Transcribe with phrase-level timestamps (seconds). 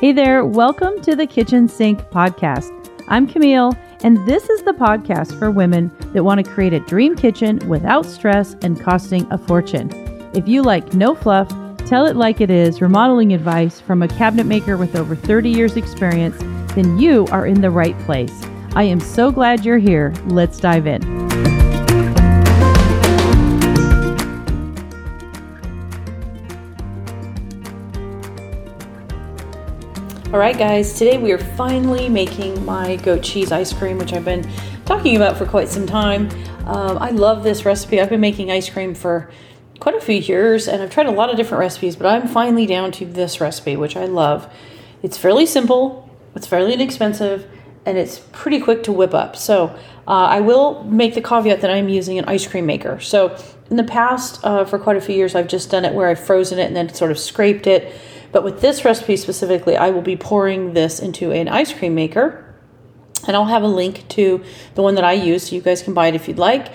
[0.00, 2.70] Hey there, welcome to the Kitchen Sink podcast.
[3.08, 7.14] I'm Camille, and this is the podcast for women that want to create a dream
[7.14, 9.90] kitchen without stress and costing a fortune.
[10.32, 11.48] If you like no fluff,
[11.84, 15.76] tell it like it is, remodeling advice from a cabinet maker with over 30 years'
[15.76, 16.38] experience,
[16.74, 18.32] then you are in the right place.
[18.74, 20.14] I am so glad you're here.
[20.28, 21.29] Let's dive in.
[30.32, 34.24] All right, guys, today we are finally making my goat cheese ice cream, which I've
[34.24, 34.48] been
[34.84, 36.30] talking about for quite some time.
[36.66, 38.00] Um, I love this recipe.
[38.00, 39.28] I've been making ice cream for
[39.80, 42.64] quite a few years and I've tried a lot of different recipes, but I'm finally
[42.64, 44.48] down to this recipe, which I love.
[45.02, 47.50] It's fairly simple, it's fairly inexpensive,
[47.84, 49.34] and it's pretty quick to whip up.
[49.34, 53.00] So uh, I will make the caveat that I'm using an ice cream maker.
[53.00, 53.36] So
[53.68, 56.24] in the past, uh, for quite a few years, I've just done it where I've
[56.24, 57.92] frozen it and then sort of scraped it
[58.32, 62.46] but with this recipe specifically, I will be pouring this into an ice cream maker.
[63.26, 64.42] And I'll have a link to
[64.74, 66.68] the one that I use so you guys can buy it if you'd like.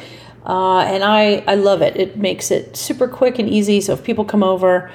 [0.46, 1.96] Uh, and I, I love it.
[1.98, 3.82] It makes it super quick and easy.
[3.82, 4.92] So if people come over,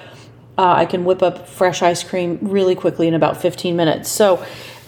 [0.56, 4.08] uh, I can whip up fresh ice cream really quickly in about 15 minutes.
[4.08, 4.44] So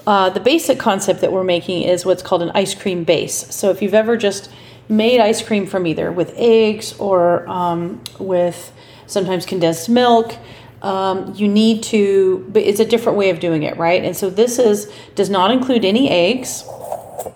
[0.06, 3.54] uh, the basic concept that we're making is what's called an ice cream base.
[3.54, 4.50] So if you've ever just
[4.88, 8.72] made ice cream from either with eggs or um, with
[9.06, 10.34] sometimes condensed milk,
[10.82, 14.04] um, you need to but it's a different way of doing it right?
[14.04, 16.64] And so this is does not include any eggs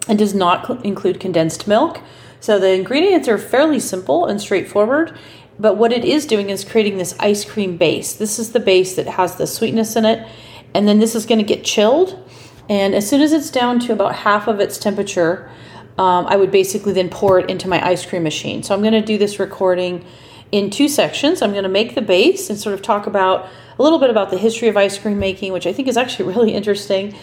[0.09, 2.01] and does not cl- include condensed milk.
[2.41, 5.17] So the ingredients are fairly simple and straightforward
[5.59, 8.13] but what it is doing is creating this ice cream base.
[8.13, 10.29] This is the base that has the sweetness in it.
[10.75, 12.23] And then this is going to get chilled.
[12.69, 15.51] And as soon as it's down to about half of its temperature
[15.99, 18.63] um, i would basically then pour it into my ice cream machine.
[18.63, 20.05] So i'm going to do this recording
[20.53, 21.43] in two sections.
[21.43, 24.31] I'm going to make the base and sort of talk about a little bit about
[24.31, 27.15] the history of ice cream making, which I think is actually really interesting.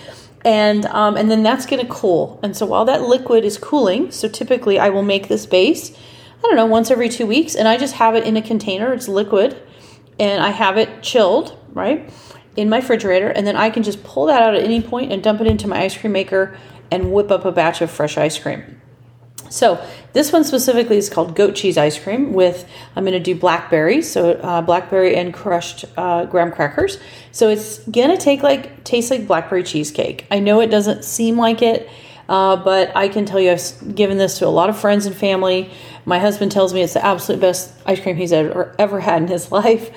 [0.45, 2.39] And um, and then that's going to cool.
[2.43, 5.95] And so while that liquid is cooling, so typically I will make this base,
[6.39, 8.91] I don't know, once every two weeks, and I just have it in a container.
[8.91, 9.57] It's liquid,
[10.19, 12.09] and I have it chilled, right,
[12.57, 15.23] in my refrigerator, and then I can just pull that out at any point and
[15.23, 16.57] dump it into my ice cream maker
[16.91, 18.81] and whip up a batch of fresh ice cream.
[19.53, 23.35] So this one specifically is called goat cheese ice cream with, I'm going to do
[23.35, 26.97] blackberries, so uh, blackberry and crushed uh, graham crackers.
[27.31, 27.77] So it's
[28.09, 30.25] to take like, taste like blackberry cheesecake.
[30.31, 31.87] I know it doesn't seem like it,
[32.27, 35.15] uh, but I can tell you I've given this to a lot of friends and
[35.15, 35.69] family.
[36.03, 39.27] My husband tells me it's the absolute best ice cream he's ever, ever had in
[39.27, 39.91] his life.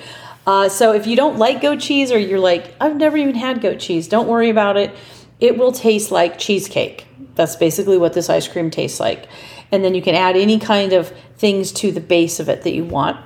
[0.45, 3.59] Uh, so if you don't like goat cheese or you're like, I've never even had
[3.59, 4.91] goat cheese, don't worry about it.
[5.39, 7.07] It will taste like cheesecake.
[7.35, 9.27] That's basically what this ice cream tastes like.
[9.71, 12.73] And then you can add any kind of things to the base of it that
[12.73, 13.17] you want.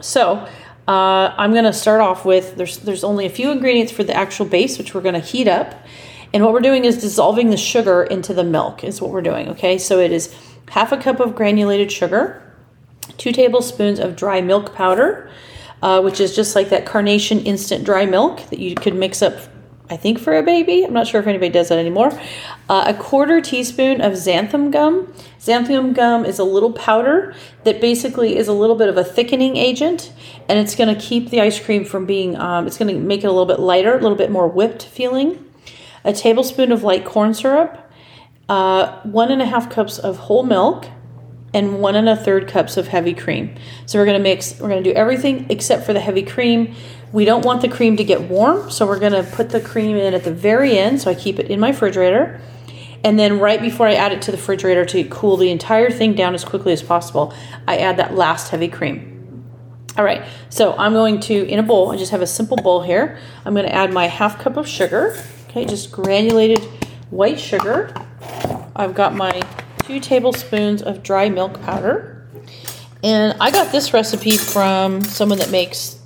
[0.00, 0.48] So
[0.88, 4.14] uh, I'm going to start off with there's there's only a few ingredients for the
[4.14, 5.74] actual base, which we're going to heat up.
[6.32, 9.48] And what we're doing is dissolving the sugar into the milk is what we're doing.
[9.50, 10.34] Okay, so it is
[10.70, 12.42] half a cup of granulated sugar,
[13.18, 15.30] two tablespoons of dry milk powder,
[15.82, 19.34] uh, which is just like that carnation instant dry milk that you could mix up
[19.90, 20.84] I think for a baby.
[20.84, 22.12] I'm not sure if anybody does that anymore.
[22.68, 25.12] Uh, a quarter teaspoon of xanthan gum.
[25.40, 27.34] Xanthan gum is a little powder
[27.64, 30.12] that basically is a little bit of a thickening agent,
[30.48, 33.24] and it's going to keep the ice cream from being, um, it's going to make
[33.24, 35.44] it a little bit lighter, a little bit more whipped feeling.
[36.04, 37.90] A tablespoon of light corn syrup,
[38.48, 40.86] uh, one and a half cups of whole milk,
[41.52, 43.54] and one and a third cups of heavy cream.
[43.86, 46.74] So we're to mix, we're to do everything except for the heavy cream.
[47.12, 50.14] We don't want the cream to get warm, so we're to put the cream in
[50.14, 51.00] at the very end.
[51.00, 52.40] So I keep it in my refrigerator.
[53.02, 56.14] And then right before I add it to the refrigerator to cool the entire thing
[56.14, 57.34] down as quickly as possible,
[57.66, 59.08] I add that last heavy cream.
[59.96, 62.82] All right, so I'm going to, in a bowl, I just have a simple bowl
[62.82, 63.18] here.
[63.44, 66.60] I'm to add my half cup of sugar, okay, just granulated
[67.10, 67.92] white sugar.
[68.76, 69.42] I've got my
[69.84, 72.26] two tablespoons of dry milk powder.
[73.02, 75.98] And I got this recipe from someone that makes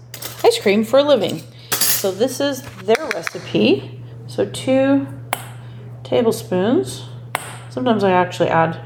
[0.45, 1.43] ice cream for a living.
[1.73, 4.01] So this is their recipe.
[4.27, 5.07] So two
[6.03, 7.05] tablespoons.
[7.71, 8.81] Sometimes I actually add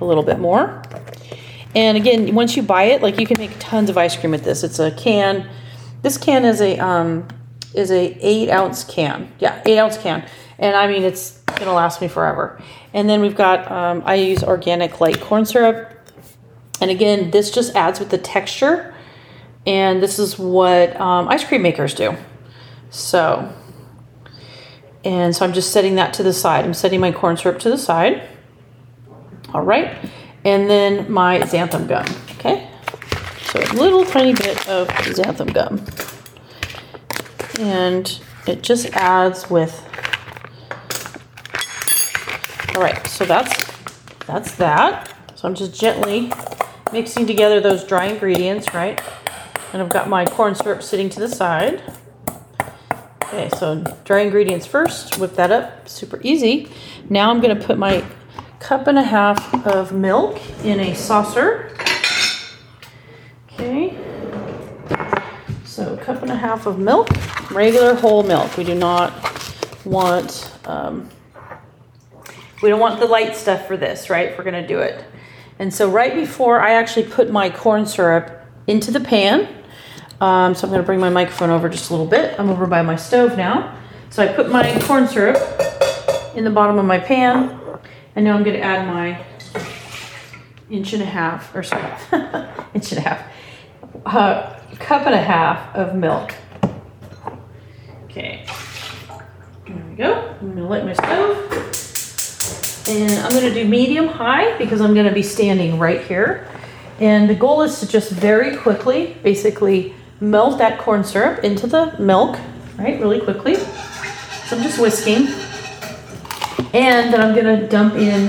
[0.00, 0.82] a little bit more.
[1.74, 4.44] And again, once you buy it, like you can make tons of ice cream with
[4.44, 4.62] this.
[4.62, 5.48] It's a can.
[6.02, 7.28] This can is a um,
[7.74, 9.32] is a eight ounce can.
[9.38, 10.26] Yeah, eight ounce can.
[10.58, 12.60] And I mean, it's gonna last me forever.
[12.92, 15.96] And then we've got um, I use organic light corn syrup.
[16.80, 18.94] And again, this just adds with the texture
[19.66, 22.16] and this is what um, ice cream makers do.
[22.90, 23.52] So,
[25.04, 26.64] and so I'm just setting that to the side.
[26.64, 28.28] I'm setting my corn syrup to the side.
[29.52, 29.96] All right.
[30.44, 32.06] And then my xanthan gum.
[32.38, 32.68] Okay.
[33.44, 35.84] So a little tiny bit of xanthan gum.
[37.60, 39.86] And it just adds with.
[42.74, 43.52] All right, so that's
[44.26, 45.12] that's that.
[45.34, 46.32] So I'm just gently
[46.92, 49.00] mixing together those dry ingredients, right?
[49.72, 51.82] And I've got my corn syrup sitting to the side.
[53.24, 56.68] Okay, so dry ingredients first, whip that up, super easy.
[57.08, 58.04] Now I'm gonna put my
[58.60, 61.74] cup and a half of milk in a saucer.
[63.52, 63.96] Okay.
[65.64, 67.08] So cup and a half of milk,
[67.50, 68.56] regular whole milk.
[68.56, 69.12] We do not
[69.84, 71.08] want, um,
[72.62, 74.28] we don't want the light stuff for this, right?
[74.30, 75.04] If we're gonna do it.
[75.58, 79.48] And so right before I actually put my corn syrup into the pan,
[80.20, 82.38] um, so I'm gonna bring my microphone over just a little bit.
[82.38, 83.76] I'm over by my stove now.
[84.10, 85.36] So I put my corn syrup
[86.34, 87.58] in the bottom of my pan,
[88.16, 89.24] and now I'm gonna add my
[90.70, 91.84] inch and a half, or sorry,
[92.74, 93.22] inch and a half,
[94.06, 96.34] uh, cup and a half of milk.
[98.04, 98.44] Okay,
[99.66, 100.34] there we go.
[100.40, 101.69] I'm gonna light my stove.
[102.90, 106.48] And I'm gonna do medium high because I'm gonna be standing right here.
[106.98, 111.94] And the goal is to just very quickly, basically melt that corn syrup into the
[112.00, 112.36] milk,
[112.76, 113.54] right, really quickly.
[113.54, 115.28] So I'm just whisking.
[116.74, 118.28] And then I'm gonna dump in,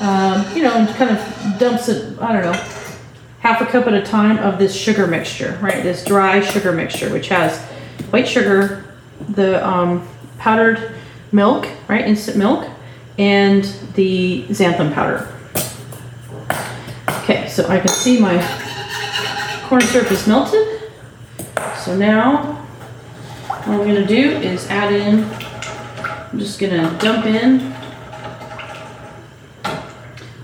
[0.00, 2.64] um, you know, kind of dumps it, I don't know,
[3.40, 5.82] half a cup at a time of this sugar mixture, right?
[5.82, 7.58] This dry sugar mixture, which has
[8.10, 8.84] white sugar,
[9.30, 10.08] the um,
[10.38, 10.94] powdered
[11.32, 12.06] milk, right?
[12.06, 12.70] Instant milk,
[13.18, 13.64] and
[13.94, 15.32] the xanthan powder.
[17.22, 18.38] Okay, so I can see my
[19.64, 20.82] corn syrup is melted.
[21.78, 22.54] So now
[23.48, 27.74] what I'm gonna do is add in, I'm just gonna dump in.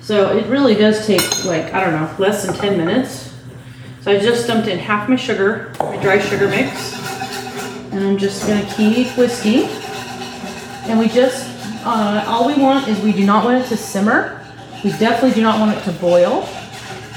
[0.01, 3.33] So it really does take like, I don't know, less than 10 minutes.
[4.01, 6.95] So I just dumped in half my sugar, my dry sugar mix.
[7.93, 9.69] And I'm just gonna keep whisking.
[10.89, 11.52] And we just,
[11.85, 14.45] uh, all we want is we do not want it to simmer.
[14.85, 16.49] We definitely do not want it to boil.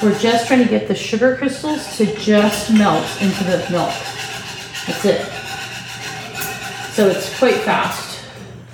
[0.01, 3.93] We're just trying to get the sugar crystals to just melt into the milk.
[4.87, 5.21] That's it.
[6.93, 8.23] So it's quite fast.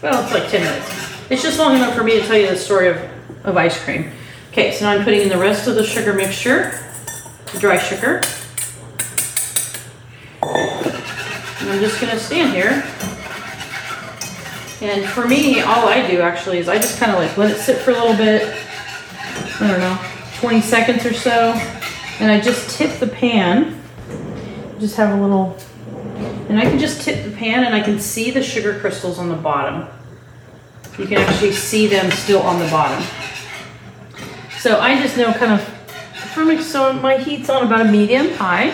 [0.02, 1.30] Well, it's like 10 minutes.
[1.30, 2.98] It's just long enough for me to tell you the story of,
[3.44, 4.12] of ice cream.
[4.52, 6.78] Okay, so now I'm putting in the rest of the sugar mixture,
[7.54, 8.22] the dry sugar.
[10.42, 12.84] And I'm just gonna stand here.
[14.82, 17.60] And for me, all I do actually is I just kind of like let it
[17.60, 18.52] sit for a little bit.
[19.60, 20.00] I don't know,
[20.40, 21.54] 20 seconds or so.
[22.20, 23.80] And I just tip the pan.
[24.80, 25.56] Just have a little,
[26.50, 29.30] and I can just tip the pan and I can see the sugar crystals on
[29.30, 29.88] the bottom.
[30.98, 33.06] You can actually see them still on the bottom.
[34.60, 38.70] So I just know kind of, me, so my heat's on about a medium high.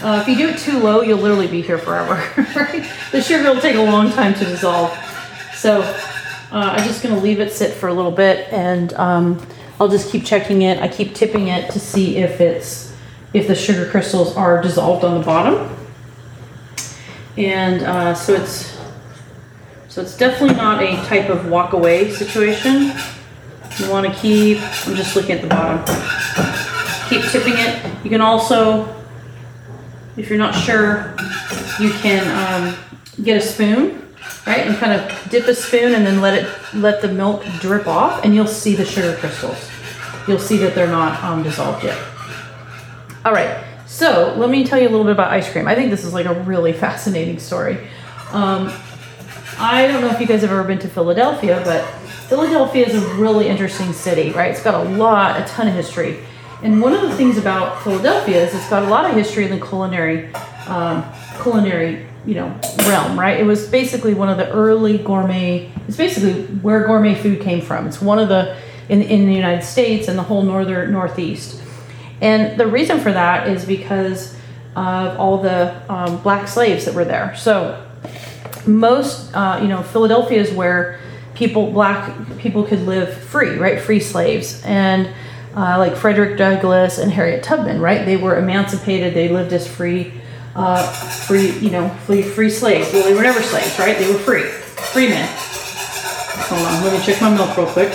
[0.00, 2.16] Uh, if you do it too low, you'll literally be here forever.
[3.10, 4.90] The sugar will take a long time to dissolve.
[5.58, 5.96] So uh,
[6.52, 9.44] I'm just gonna leave it sit for a little bit and um,
[9.80, 10.80] I'll just keep checking it.
[10.80, 12.94] I keep tipping it to see if it's,
[13.34, 15.76] if the sugar crystals are dissolved on the bottom.
[17.36, 18.78] And uh, so it's,
[19.88, 22.92] so it's definitely not a type of walk away situation.
[23.80, 25.84] You wanna keep, I'm just looking at the bottom.
[27.08, 28.04] Keep tipping it.
[28.04, 28.94] You can also,
[30.16, 31.16] if you're not sure,
[31.80, 32.22] you can
[32.62, 32.76] um,
[33.24, 34.07] get a spoon,
[34.46, 34.66] right?
[34.66, 38.24] And kind of dip a spoon and then let it, let the milk drip off
[38.24, 39.70] and you'll see the sugar crystals.
[40.26, 41.98] You'll see that they're not um, dissolved yet.
[43.24, 45.66] All right, so let me tell you a little bit about ice cream.
[45.66, 47.78] I think this is like a really fascinating story.
[48.32, 48.72] Um,
[49.58, 51.84] I don't know if you guys have ever been to Philadelphia, but
[52.28, 54.50] Philadelphia is a really interesting city, right?
[54.50, 56.20] It's got a lot, a ton of history.
[56.62, 59.58] And one of the things about Philadelphia is it's got a lot of history in
[59.58, 60.32] the culinary,
[60.66, 61.04] um,
[61.42, 63.38] culinary, you know, realm, right?
[63.38, 65.70] It was basically one of the early gourmet.
[65.86, 67.86] It's basically where gourmet food came from.
[67.86, 68.56] It's one of the
[68.88, 71.62] in in the United States and the whole northern northeast.
[72.20, 74.34] And the reason for that is because
[74.76, 77.34] of all the um, black slaves that were there.
[77.36, 77.84] So
[78.66, 81.00] most, uh, you know, Philadelphia is where
[81.34, 83.80] people, black people, could live free, right?
[83.80, 85.08] Free slaves and
[85.56, 88.04] uh, like Frederick Douglass and Harriet Tubman, right?
[88.04, 89.14] They were emancipated.
[89.14, 90.12] They lived as free,
[90.58, 90.82] uh,
[91.26, 92.92] free, you know, free, free slaves.
[92.92, 93.96] Well, they were never slaves, right?
[93.96, 95.28] They were free, free men.
[95.30, 97.92] Hold on, let me check my milk real quick.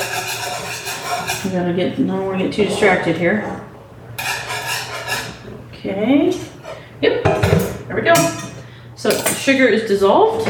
[1.46, 3.62] I'm gonna get, no, we're gonna get too distracted here.
[5.74, 6.39] Okay.
[7.01, 7.24] Yep.
[7.88, 8.13] There we go.
[8.96, 10.50] So sugar is dissolved.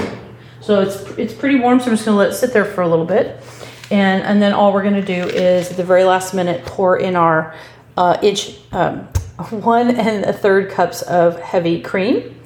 [0.62, 1.79] So it's it's pretty warm.
[1.79, 3.43] So I'm just gonna let it sit there for a little bit.
[3.89, 7.15] And, and then all we're gonna do is at the very last minute pour in
[7.15, 7.55] our
[7.98, 9.08] uh, inch, um,
[9.51, 12.39] one and a third cups of heavy cream.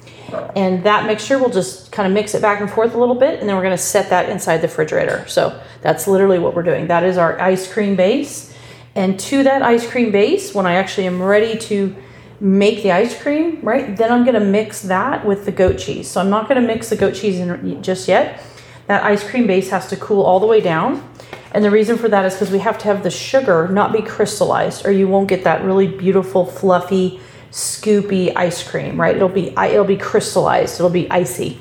[0.54, 3.40] And that mixture, we'll just kind of mix it back and forth a little bit,
[3.40, 5.26] and then we're going to set that inside the refrigerator.
[5.26, 6.88] So that's literally what we're doing.
[6.88, 8.54] That is our ice cream base.
[8.94, 11.96] And to that ice cream base, when I actually am ready to
[12.40, 16.08] make the ice cream, right, then I'm going to mix that with the goat cheese.
[16.08, 18.42] So I'm not going to mix the goat cheese in just yet.
[18.86, 21.08] That ice cream base has to cool all the way down.
[21.52, 24.02] And the reason for that is because we have to have the sugar not be
[24.02, 29.16] crystallized, or you won't get that really beautiful, fluffy, scoopy ice cream, right?
[29.16, 30.74] It'll be it'll be crystallized.
[30.74, 31.60] It'll be icy.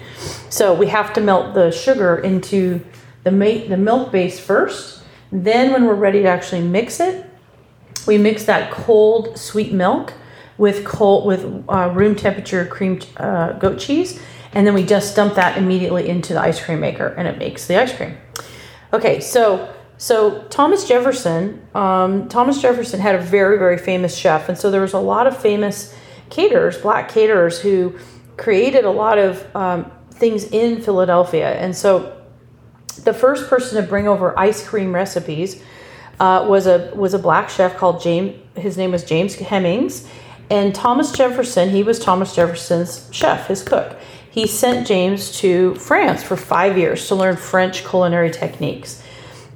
[0.49, 2.81] So we have to melt the sugar into
[3.23, 5.03] the ma- the milk base first.
[5.31, 7.25] Then when we're ready to actually mix it,
[8.05, 10.13] we mix that cold sweet milk
[10.57, 14.19] with cold with uh, room temperature cream uh, goat cheese,
[14.53, 17.67] and then we just dump that immediately into the ice cream maker, and it makes
[17.67, 18.17] the ice cream.
[18.91, 24.57] Okay, so so Thomas Jefferson, um, Thomas Jefferson had a very very famous chef, and
[24.57, 25.95] so there was a lot of famous
[26.29, 27.97] caterers, black caterers, who
[28.37, 32.13] created a lot of um, things in Philadelphia, and so
[33.03, 35.63] the first person to bring over ice cream recipes
[36.19, 38.35] uh, was a was a black chef called James.
[38.55, 40.07] His name was James Hemings,
[40.49, 41.69] and Thomas Jefferson.
[41.69, 43.97] He was Thomas Jefferson's chef, his cook.
[44.29, 49.01] He sent James to France for five years to learn French culinary techniques.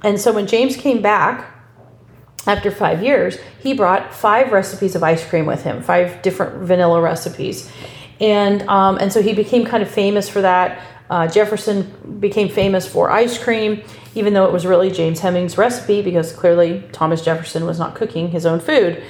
[0.03, 1.47] And so when James came back
[2.47, 7.01] after five years, he brought five recipes of ice cream with him, five different vanilla
[7.01, 7.71] recipes.
[8.19, 10.81] And, um, and so he became kind of famous for that.
[11.09, 13.83] Uh, Jefferson became famous for ice cream,
[14.15, 18.29] even though it was really James Hemings's recipe, because clearly Thomas Jefferson was not cooking
[18.29, 19.03] his own food.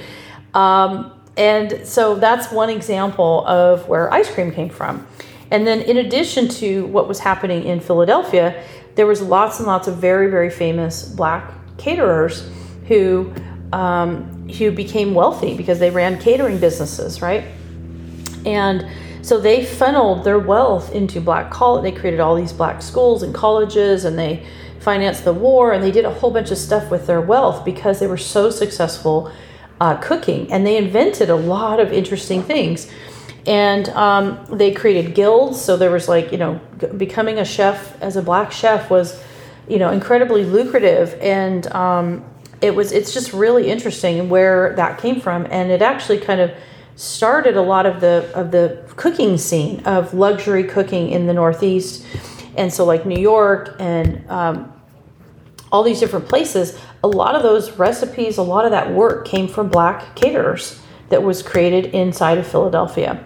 [0.52, 5.06] Um, and so that's one example of where ice cream came from.
[5.52, 9.86] And then, in addition to what was happening in Philadelphia, there was lots and lots
[9.86, 12.48] of very, very famous black caterers
[12.88, 13.34] who
[13.70, 17.44] um, who became wealthy because they ran catering businesses, right?
[18.46, 18.86] And
[19.20, 21.82] so they funneled their wealth into black college.
[21.82, 24.46] They created all these black schools and colleges, and they
[24.80, 28.00] financed the war, and they did a whole bunch of stuff with their wealth because
[28.00, 29.30] they were so successful
[29.82, 32.90] uh, cooking, and they invented a lot of interesting things.
[33.46, 36.60] And um, they created guilds, so there was like you know,
[36.96, 39.20] becoming a chef as a black chef was,
[39.68, 42.24] you know, incredibly lucrative, and um,
[42.60, 46.52] it was it's just really interesting where that came from, and it actually kind of
[46.94, 52.06] started a lot of the of the cooking scene of luxury cooking in the Northeast,
[52.56, 54.72] and so like New York and um,
[55.72, 56.78] all these different places.
[57.02, 60.81] A lot of those recipes, a lot of that work came from black caterers
[61.12, 63.24] that was created inside of Philadelphia.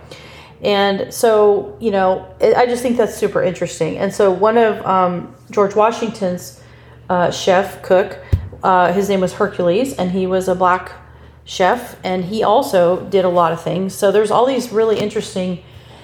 [0.60, 3.96] And so, you know, I just think that's super interesting.
[3.96, 6.60] And so, one of um, George Washington's
[7.08, 8.18] uh, chef cook,
[8.62, 10.92] uh, his name was Hercules, and he was a black
[11.44, 13.94] chef, and he also did a lot of things.
[13.94, 15.62] So there's all these really interesting,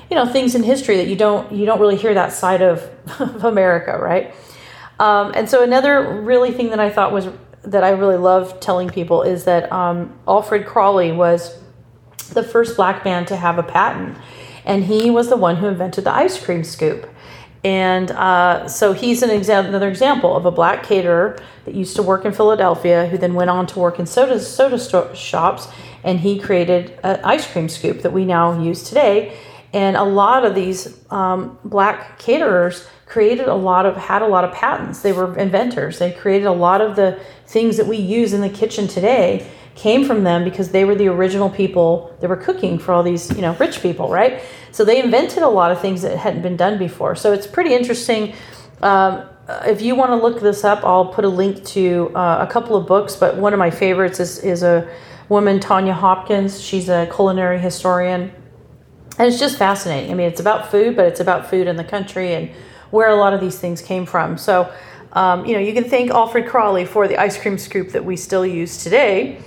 [0.09, 2.89] you know, things in history that you don't you don't really hear that side of,
[3.21, 4.35] of America, right?
[5.01, 7.27] Um, and so another really thing that I thought was
[7.65, 11.59] that I really love telling people is that um, Alfred Cralle was
[12.35, 14.17] the first black man to have a patent,
[14.65, 17.09] and he was the one who invented the ice cream scoop.
[17.65, 22.03] And uh, so he's an exa- another example of a black caterer that used to
[22.03, 25.69] work in Philadelphia, who then went on to work in soda soda sto- shops,
[26.03, 29.37] and he created an ice cream scoop that we now use today.
[29.73, 34.43] And a lot of these um, black caterers created a lot of had a lot
[34.43, 35.03] of patents.
[35.03, 35.99] They were inventors.
[35.99, 40.05] They created a lot of the things that we use in the kitchen today came
[40.05, 43.43] from them because they were the original people that were cooking for all these, you
[43.43, 44.43] know, rich people, right?
[44.71, 47.15] So they invented a lot of things that hadn't been done before.
[47.17, 48.35] So it's pretty interesting.
[48.83, 49.29] Um,
[49.65, 52.77] if you want to look this up, I'll put a link to uh, a couple
[52.77, 54.89] of books, but one of my favorites is, is a
[55.29, 56.61] woman, Tonya Hopkins.
[56.61, 58.33] She's a culinary historian.
[59.19, 60.11] And it's just fascinating.
[60.11, 62.51] I mean, it's about food, but it's about food in the country and
[62.91, 64.39] where a lot of these things came from.
[64.39, 64.73] So,
[65.13, 68.17] um, you know, you can thank Alfred Cralle for the ice cream scoop that we
[68.17, 69.39] still use today.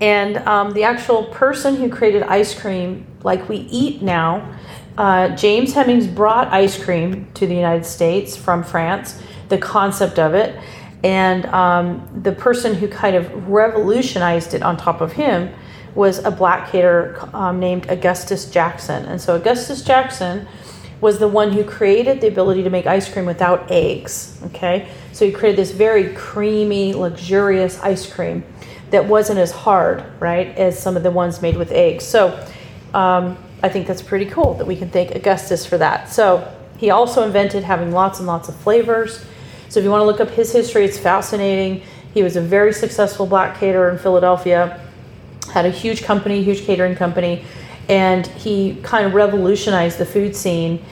[0.00, 4.56] And um, the actual person who created ice cream like we eat now,
[4.98, 10.34] uh, James Hemings brought ice cream to the United States from France, the concept of
[10.34, 10.58] it.
[11.02, 15.54] And um, the person who kind of revolutionized it on top of him
[15.94, 19.04] was a black caterer um, named Augustus Jackson.
[19.04, 20.48] And so Augustus Jackson
[21.00, 24.40] was the one who created the ability to make ice cream without eggs.
[24.46, 28.42] Okay, so he created this very creamy, luxurious ice cream
[28.94, 32.04] that wasn't as hard, right, as some of the ones made with eggs.
[32.04, 32.28] So
[32.94, 36.12] um, I think that's pretty cool that we can thank Augustus for that.
[36.12, 36.48] So
[36.78, 39.24] he also invented having lots and lots of flavors.
[39.68, 41.82] So if you want to look up his history, it's fascinating.
[42.12, 44.80] He was a very successful black caterer in Philadelphia,
[45.52, 47.44] had a huge company, huge catering company,
[47.88, 50.84] and he kind of revolutionized the food scene.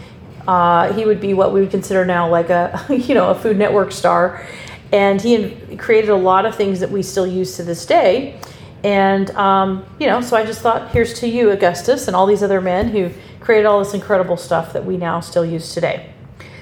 [0.49, 3.57] Uh, he would be what we would consider now like a you know a Food
[3.57, 4.45] Network star,
[4.93, 8.39] and he created a lot of things that we still use to this day.
[8.85, 12.43] And um, you know, so I just thought, here's to you, Augustus, and all these
[12.43, 16.13] other men who created all this incredible stuff that we now still use today.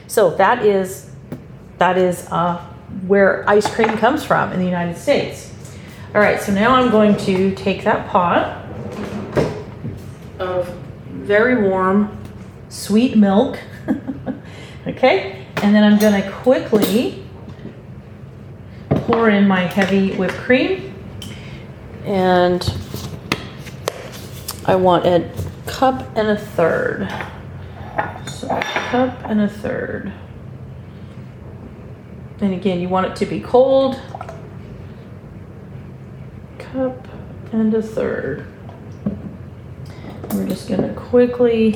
[0.07, 1.11] So that is
[1.79, 2.59] that is uh,
[3.07, 5.53] where ice cream comes from in the United States.
[6.15, 8.67] All right, so now I'm going to take that pot
[10.39, 10.69] of
[11.09, 12.19] very warm
[12.69, 13.59] sweet milk,
[14.87, 17.25] okay, and then I'm going to quickly
[19.11, 20.95] pour in my heavy whipped cream,
[22.05, 22.73] and
[24.67, 25.29] I want a
[25.67, 27.09] cup and a third.
[28.29, 30.13] So a cup and a third.
[32.41, 34.01] And again, you want it to be cold.
[36.59, 37.09] Cup
[37.51, 38.47] and a third.
[40.33, 41.73] We're just gonna quickly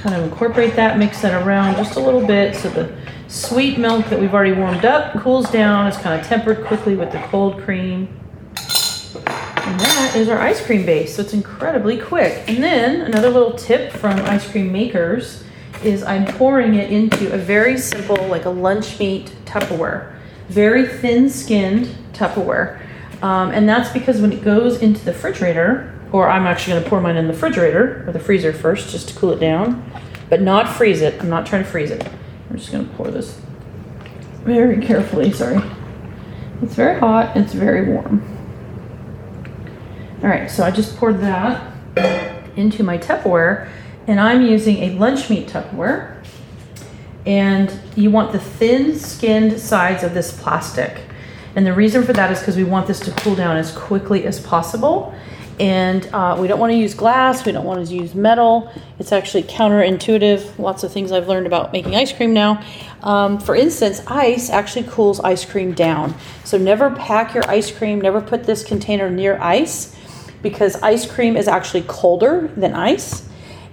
[0.00, 2.99] kind of incorporate that, mix that around just a little bit so the
[3.30, 7.12] sweet milk that we've already warmed up cools down, It's kind of tempered quickly with
[7.12, 8.08] the cold cream.
[8.56, 12.48] And that is our ice cream base, so it's incredibly quick.
[12.48, 15.44] And then another little tip from ice cream makers
[15.84, 20.12] is I'm pouring it into a very simple, like a lunch meat Tupperware,
[20.48, 22.80] very thin skinned Tupperware.
[23.22, 26.90] Um, and that's because when it goes into the refrigerator, or I'm actually going to
[26.90, 29.88] pour mine in the refrigerator or the freezer first just to cool it down,
[30.28, 31.20] but not freeze it.
[31.20, 32.04] I'm not trying to freeze it.
[32.50, 33.40] I'm just going to pour this
[34.44, 35.32] very carefully.
[35.32, 35.62] Sorry.
[36.62, 38.22] It's very hot, it's very warm.
[40.22, 41.72] All right, so I just poured that
[42.56, 43.70] into my Tupperware
[44.06, 46.22] and I'm using a lunch meat Tupperware.
[47.24, 51.02] And you want the thin skinned sides of this plastic.
[51.54, 54.26] And the reason for that is because we want this to cool down as quickly
[54.26, 55.14] as possible.
[55.60, 58.72] And uh, we don't want to use glass, we don't want to use metal.
[58.98, 60.58] It's actually counterintuitive.
[60.58, 62.64] Lots of things I've learned about making ice cream now.
[63.02, 66.14] Um, for instance, ice actually cools ice cream down.
[66.44, 69.94] So never pack your ice cream, never put this container near ice
[70.40, 73.28] because ice cream is actually colder than ice.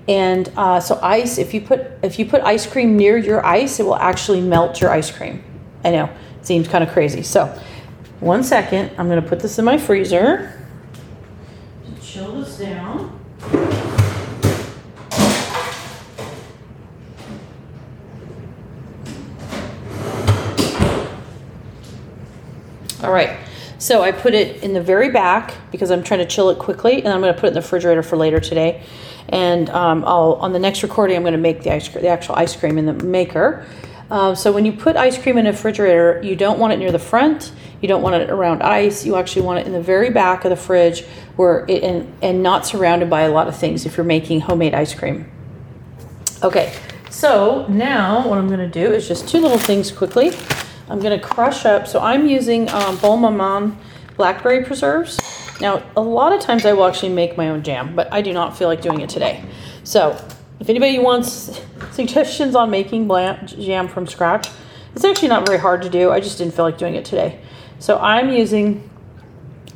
[0.09, 3.79] And uh, so ice, if you put if you put ice cream near your ice,
[3.79, 5.41] it will actually melt your ice cream.
[5.85, 6.09] I know
[6.41, 7.23] seems kind of crazy.
[7.23, 7.57] So
[8.19, 10.56] one second, I'm going to put this in my freezer.
[12.07, 13.19] Chill this down.
[23.03, 23.37] All right.
[23.77, 27.03] So I put it in the very back because I'm trying to chill it quickly,
[27.03, 28.83] and I'm going to put it in the refrigerator for later today.
[29.27, 32.35] And um, I'll on the next recording, I'm going to make the ice the actual
[32.35, 33.65] ice cream in the maker.
[34.09, 36.93] Uh, so when you put ice cream in a refrigerator, you don't want it near
[36.93, 37.51] the front.
[37.81, 39.05] You don't want it around ice.
[39.05, 41.03] You actually want it in the very back of the fridge,
[41.35, 43.85] where it and and not surrounded by a lot of things.
[43.85, 45.29] If you're making homemade ice cream.
[46.43, 46.75] Okay,
[47.09, 50.31] so now what I'm going to do is just two little things quickly.
[50.89, 51.87] I'm going to crush up.
[51.87, 53.77] So I'm using um, Bonne Maman
[54.15, 55.19] blackberry preserves.
[55.59, 58.33] Now, a lot of times I will actually make my own jam, but I do
[58.33, 59.43] not feel like doing it today.
[59.83, 60.23] So,
[60.59, 61.61] if anybody wants
[61.91, 63.07] suggestions on making
[63.47, 64.49] jam from scratch,
[64.95, 66.11] it's actually not very hard to do.
[66.11, 67.39] I just didn't feel like doing it today.
[67.79, 68.89] So, I'm using,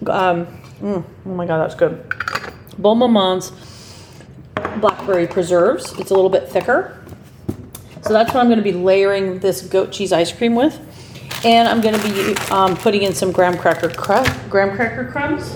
[0.07, 0.47] um,
[0.81, 2.03] mm, oh my god, that's good.
[2.77, 3.51] Bonne Maman's
[4.79, 5.93] blackberry preserves.
[5.99, 7.03] It's a little bit thicker.
[8.01, 10.79] So, that's what I'm going to be layering this goat cheese ice cream with.
[11.43, 13.89] And I'm going to be um, putting in some graham cracker,
[14.49, 15.55] graham cracker crumbs.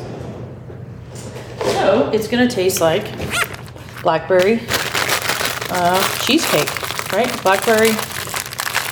[1.85, 3.03] So it's going to taste like
[4.01, 4.61] blackberry
[5.69, 6.69] uh, cheesecake,
[7.11, 7.31] right?
[7.43, 7.91] Blackberry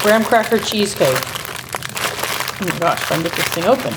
[0.02, 1.33] graham cracker cheesecake.
[2.62, 3.94] Oh my gosh, trying to get this thing open.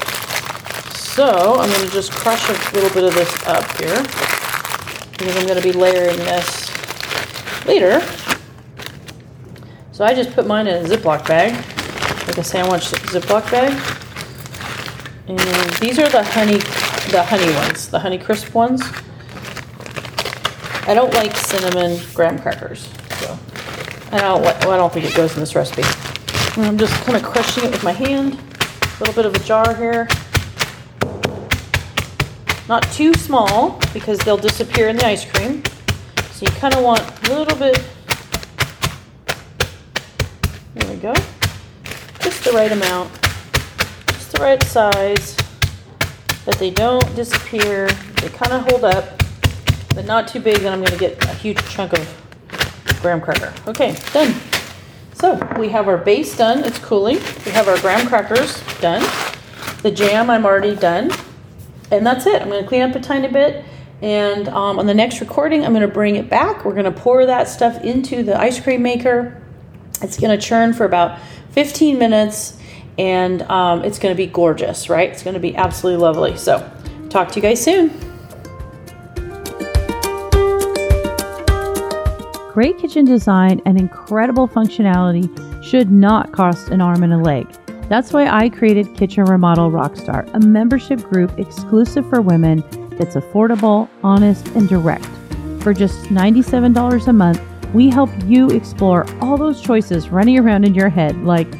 [0.94, 4.02] So I'm going to just crush a little bit of this up here
[5.12, 8.00] because I'm going to be layering this later.
[9.92, 11.54] So I just put mine in a Ziploc bag,
[12.26, 13.72] like a sandwich Ziploc bag.
[15.28, 15.38] And
[15.80, 16.58] these are the honey
[17.10, 18.82] the honey ones, the honey crisp ones.
[20.88, 22.88] I don't like cinnamon graham crackers,
[23.18, 23.38] so
[24.12, 24.44] I don't.
[24.44, 25.82] I don't think it goes in this recipe.
[26.56, 28.38] And I'm just kind of crushing it with my hand.
[28.98, 30.08] Little bit of a jar here.
[32.68, 35.62] Not too small because they'll disappear in the ice cream.
[36.30, 37.78] So you kind of want a little bit.
[40.74, 41.12] There we go.
[42.20, 43.12] Just the right amount.
[44.08, 45.36] Just the right size
[46.46, 47.88] that they don't disappear.
[48.20, 49.22] They kind of hold up,
[49.94, 53.52] but not too big that I'm going to get a huge chunk of graham cracker.
[53.68, 54.34] Okay, done.
[55.16, 56.62] So we have our base done.
[56.62, 57.16] It's cooling.
[57.46, 59.02] We have our graham crackers done.
[59.80, 61.10] The jam I'm already done.
[61.90, 62.42] And that's it.
[62.42, 63.64] I'm going to clean up a tiny bit
[64.02, 66.66] And um, on the next recording, I'm going to bring it back.
[66.66, 69.42] We're going to pour that stuff into the ice cream maker.
[70.02, 71.18] It's going to churn for about
[71.52, 72.58] 15 minutes
[72.98, 75.08] and um, it's going to be gorgeous, right?
[75.08, 76.36] It's going to be absolutely lovely.
[76.36, 76.70] So,
[77.08, 78.05] talk to you guys soon.
[82.56, 85.28] Great kitchen design and incredible functionality
[85.62, 87.46] should not cost an arm and a leg.
[87.90, 93.90] That's why I created Kitchen Remodel Rockstar, a membership group exclusive for women that's affordable,
[94.02, 95.04] honest, and direct.
[95.60, 97.42] For just $97 a month,
[97.74, 101.54] we help you explore all those choices running around in your head like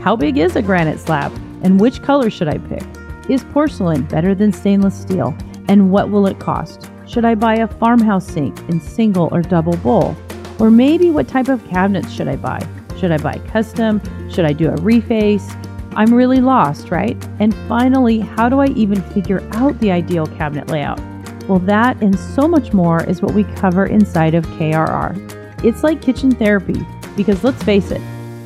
[0.00, 1.32] how big is a granite slab?
[1.62, 2.84] And which color should I pick?
[3.30, 5.34] Is porcelain better than stainless steel?
[5.68, 6.90] And what will it cost?
[7.08, 10.14] Should I buy a farmhouse sink in single or double bowl?
[10.62, 12.66] Or maybe what type of cabinets should I buy?
[12.98, 14.00] Should I buy custom?
[14.30, 15.44] Should I do a reface?
[15.94, 17.22] I'm really lost, right?
[17.38, 21.00] And finally, how do I even figure out the ideal cabinet layout?
[21.48, 25.64] Well, that and so much more is what we cover inside of KRR.
[25.64, 26.80] It's like kitchen therapy
[27.14, 28.00] because let's face it,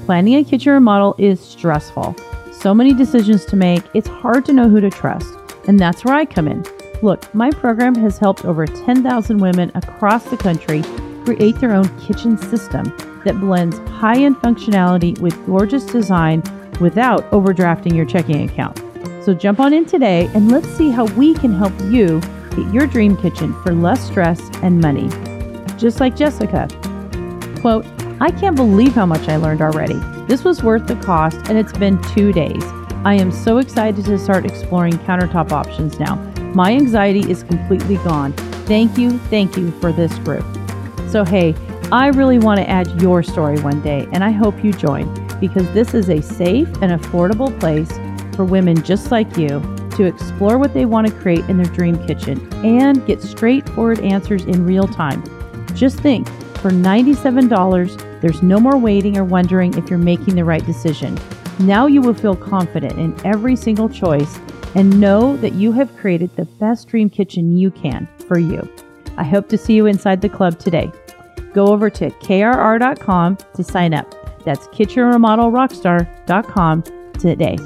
[0.07, 2.15] Planning a kitchen remodel is stressful.
[2.53, 5.35] So many decisions to make, it's hard to know who to trust.
[5.67, 6.65] And that's where I come in.
[7.03, 10.85] Look, my program has helped over 10,000 women across the country
[11.27, 12.85] create their own kitchen system
[13.25, 16.41] that blends high end functionality with gorgeous design
[16.81, 18.81] without overdrafting your checking account.
[19.25, 22.87] So jump on in today and let's see how we can help you get your
[22.87, 25.09] dream kitchen for less stress and money.
[25.77, 26.69] Just like Jessica.
[27.61, 27.85] Quote,
[28.21, 30.01] I can't believe how much I learned already.
[30.29, 32.63] This was worth the cost, and it's been two days.
[33.05, 36.15] I am so excited to start exploring countertop options now.
[36.55, 38.33] My anxiety is completely gone.
[38.67, 40.47] Thank you, thank you for this group.
[41.09, 41.55] So, hey,
[41.93, 45.07] I really want to add your story one day, and I hope you join
[45.39, 47.91] because this is a safe and affordable place
[48.35, 49.61] for women just like you
[49.93, 54.45] to explore what they want to create in their dream kitchen and get straightforward answers
[54.45, 55.23] in real time.
[55.75, 60.65] Just think for $97, there's no more waiting or wondering if you're making the right
[60.67, 61.19] decision.
[61.61, 64.39] Now you will feel confident in every single choice
[64.75, 68.69] and know that you have created the best dream kitchen you can for you.
[69.17, 70.93] I hope to see you inside the club today.
[71.53, 74.15] Go over to krr.com to sign up.
[74.45, 76.83] That's kitchenremodelrockstar.com
[77.19, 77.57] today.